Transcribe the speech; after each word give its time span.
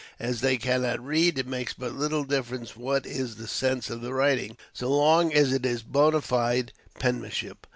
As 0.19 0.41
they 0.41 0.57
cannot 0.57 0.99
read, 0.99 1.37
it 1.37 1.45
makes 1.45 1.73
but 1.75 1.93
little 1.93 2.23
difference 2.23 2.75
what 2.75 3.05
is 3.05 3.35
the 3.35 3.47
sense 3.47 3.87
of 3.91 4.01
the 4.01 4.15
writing 4.15 4.57
so 4.73 4.89
long 4.89 5.31
as 5.31 5.53
it 5.53 5.63
is 5.63 5.83
bonâ 5.83 6.23
fide 6.23 6.73
penmanship. 6.97 7.67